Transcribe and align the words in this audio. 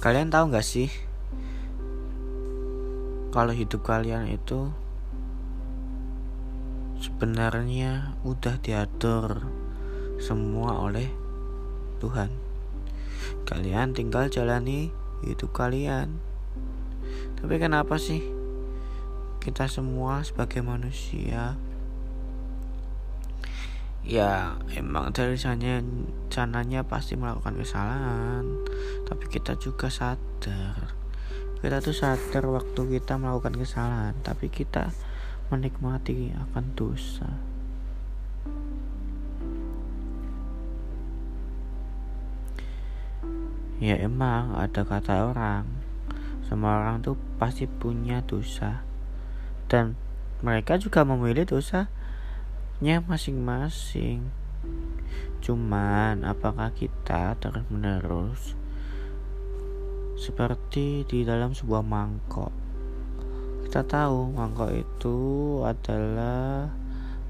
Kalian 0.00 0.32
tahu 0.32 0.48
nggak 0.48 0.64
sih 0.64 0.88
kalau 3.36 3.52
hidup 3.52 3.84
kalian 3.84 4.32
itu 4.32 4.72
sebenarnya 7.04 8.16
udah 8.24 8.56
diatur 8.64 9.44
semua 10.16 10.80
oleh 10.80 11.04
Tuhan. 12.00 12.32
Kalian 13.44 13.92
tinggal 13.92 14.32
jalani 14.32 14.88
hidup 15.20 15.52
kalian. 15.52 16.16
Tapi 17.36 17.60
kenapa 17.60 18.00
sih 18.00 18.24
kita 19.44 19.68
semua 19.68 20.24
sebagai 20.24 20.64
manusia 20.64 21.60
ya 24.00 24.56
emang 24.72 25.12
dari 25.12 25.36
sananya 25.36 25.84
sananya 26.32 26.80
pasti 26.86 27.18
melakukan 27.18 27.60
kesalahan. 27.60 28.44
Tapi 29.04 29.24
kita 29.28 29.58
juga 29.60 29.92
sadar. 29.92 30.96
Kita 31.60 31.76
tuh 31.84 31.92
sadar 31.92 32.44
waktu 32.48 32.80
kita 33.00 33.20
melakukan 33.20 33.60
kesalahan 33.60 34.16
tapi 34.24 34.48
kita 34.48 34.94
menikmati 35.52 36.32
akan 36.32 36.64
dosa. 36.72 37.28
Ya 43.80 43.96
emang 43.96 44.60
ada 44.60 44.84
kata 44.84 45.32
orang 45.32 45.64
semua 46.50 46.82
orang 46.82 47.00
tuh 47.00 47.14
pasti 47.38 47.70
punya 47.70 48.20
dosa. 48.26 48.82
Dan 49.70 49.94
mereka 50.42 50.76
juga 50.80 51.06
memilih 51.06 51.46
dosa 51.46 51.86
nya 52.80 53.04
masing-masing. 53.04 54.24
Cuman 55.44 56.24
apakah 56.24 56.72
kita 56.72 57.36
terus 57.36 57.64
menerus 57.68 58.56
seperti 60.16 61.04
di 61.04 61.28
dalam 61.28 61.52
sebuah 61.52 61.84
mangkok? 61.84 62.48
Kita 63.68 63.84
tahu 63.84 64.32
mangkok 64.32 64.72
itu 64.72 65.18
adalah 65.60 66.72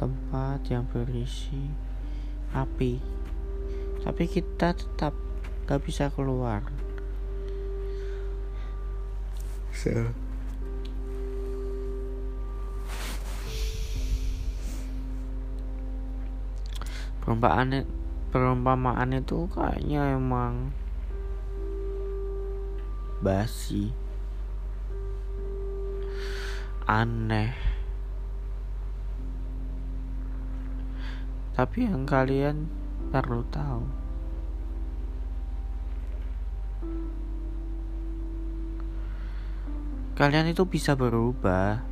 tempat 0.00 0.64
yang 0.72 0.88
berisi 0.88 1.68
api. 2.56 2.96
Tapi 4.00 4.24
kita 4.24 4.72
tetap 4.72 5.12
gak 5.68 5.80
bisa 5.84 6.08
keluar. 6.08 6.64
So. 9.76 10.23
Perumpamaan 17.24 17.88
perumpamaan 18.28 19.16
itu 19.16 19.48
kayaknya 19.48 20.20
emang 20.20 20.76
basi. 23.24 23.88
Aneh. 26.84 27.56
Tapi 31.56 31.88
yang 31.88 32.04
kalian 32.04 32.68
perlu 33.08 33.40
tahu 33.48 34.04
kalian 40.14 40.52
itu 40.52 40.62
bisa 40.68 40.94
berubah. 40.94 41.82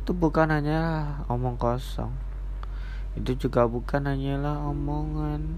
Itu 0.00 0.14
bukan 0.14 0.54
hanya 0.54 0.80
omong 1.26 1.58
kosong 1.58 2.25
itu 3.16 3.48
juga 3.48 3.64
bukan 3.64 4.04
hanyalah 4.04 4.68
omongan 4.68 5.56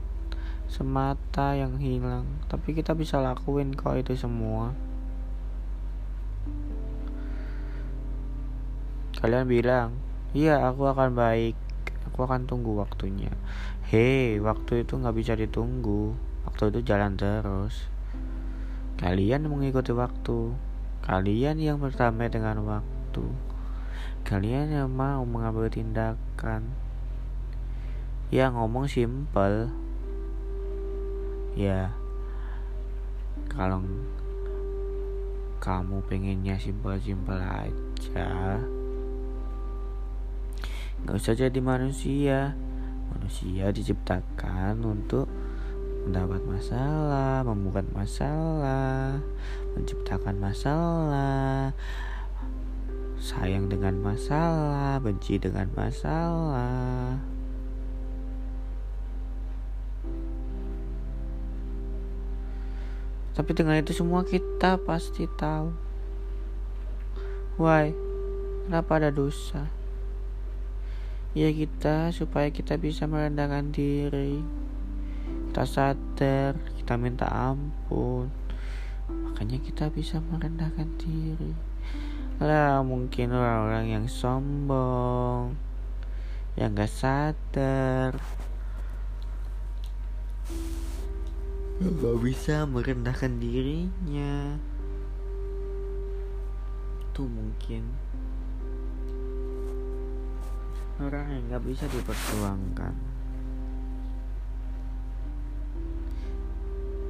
semata 0.71 1.59
yang 1.59 1.81
hilang. 1.83 2.29
Tapi 2.47 2.77
kita 2.77 2.95
bisa 2.95 3.19
lakuin 3.19 3.75
kok 3.75 3.99
itu 3.99 4.15
semua. 4.15 4.77
Kalian 9.19 9.51
bilang 9.51 9.99
iya 10.31 10.63
aku 10.71 10.87
akan 10.87 11.19
baik. 11.19 11.59
Aku 12.13 12.23
akan 12.23 12.47
tunggu 12.47 12.79
waktunya. 12.79 13.35
Hei 13.91 14.39
waktu 14.39 14.87
itu 14.87 14.95
nggak 14.95 15.17
bisa 15.19 15.35
ditunggu. 15.35 16.15
Waktu 16.47 16.71
itu 16.71 16.81
jalan 16.87 17.19
terus. 17.19 17.91
Kalian 19.03 19.51
mengikuti 19.51 19.91
waktu. 19.91 20.55
Kalian 21.03 21.59
yang 21.59 21.83
berdamai 21.83 22.31
dengan 22.31 22.63
waktu. 22.63 23.27
Kalian 24.23 24.71
yang 24.71 24.89
mau 24.93 25.25
mengambil 25.25 25.73
tindakan 25.73 26.88
ya 28.29 28.53
ngomong 28.53 28.85
simpel. 28.89 29.73
Ya 31.57 31.93
kalau 33.49 33.83
kamu 35.59 35.99
pengennya 36.07 36.55
simpel-simpel 36.61 37.35
aja 37.35 38.63
nggak 41.03 41.17
usah 41.19 41.35
jadi 41.35 41.59
manusia. 41.63 42.55
Manusia 43.09 43.73
diciptakan 43.73 44.85
untuk 44.85 45.25
mendapat 46.05 46.45
masalah 46.45 47.41
membuat 47.45 47.89
masalah 47.93 49.17
menciptakan 49.77 50.37
masalah 50.41 51.73
sayang 53.21 53.69
dengan 53.69 53.99
masalah 54.01 55.01
benci 55.01 55.37
dengan 55.41 55.69
masalah 55.73 57.17
Tapi 63.35 63.51
dengan 63.53 63.81
itu 63.81 63.97
semua 63.97 64.23
kita 64.23 64.79
pasti 64.81 65.27
tahu. 65.37 65.73
Why? 67.59 67.91
Kenapa 68.69 69.03
ada 69.03 69.11
dosa? 69.11 69.67
Ya 71.37 71.53
kita 71.53 72.15
supaya 72.15 72.49
kita 72.49 72.81
bisa 72.81 73.05
merendahkan 73.05 73.75
diri. 73.75 74.41
Kita 75.49 75.65
sadar, 75.65 76.57
kita 76.77 76.97
minta 76.97 77.29
ampun. 77.29 78.33
Makanya 79.09 79.59
kita 79.61 79.89
bisa 79.89 80.21
merendahkan 80.21 80.89
diri. 81.01 81.53
Lah 82.39 82.87
mungkin 82.87 83.35
orang-orang 83.35 83.99
yang 83.99 84.07
sombong 84.07 85.59
Yang 86.55 86.71
gak 86.79 86.93
sadar 86.95 88.11
nggak 91.79 92.19
bisa 92.27 92.67
merendahkan 92.67 93.39
dirinya. 93.39 94.59
Itu 97.07 97.23
mungkin. 97.31 97.87
Orang 100.99 101.27
yang 101.31 101.45
nggak 101.47 101.65
bisa 101.67 101.87
diperjuangkan. 101.87 102.95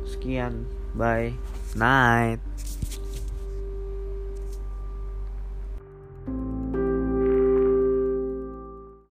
Sekian. 0.04 0.68
Bye. 0.92 1.32
Night 1.76 2.40